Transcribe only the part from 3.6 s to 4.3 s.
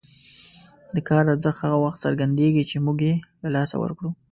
ورکړو.